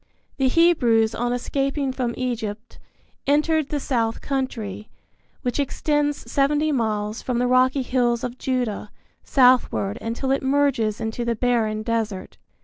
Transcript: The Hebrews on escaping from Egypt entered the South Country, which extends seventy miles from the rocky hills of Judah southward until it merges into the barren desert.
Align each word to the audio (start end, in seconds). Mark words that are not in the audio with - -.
The 0.37 0.47
Hebrews 0.47 1.13
on 1.13 1.31
escaping 1.31 1.91
from 1.91 2.15
Egypt 2.17 2.79
entered 3.27 3.69
the 3.69 3.79
South 3.79 4.19
Country, 4.19 4.89
which 5.43 5.59
extends 5.59 6.31
seventy 6.31 6.71
miles 6.71 7.21
from 7.21 7.37
the 7.37 7.45
rocky 7.45 7.83
hills 7.83 8.23
of 8.23 8.39
Judah 8.39 8.89
southward 9.23 9.99
until 10.01 10.31
it 10.31 10.41
merges 10.41 10.99
into 10.99 11.23
the 11.23 11.35
barren 11.35 11.83
desert. 11.83 12.37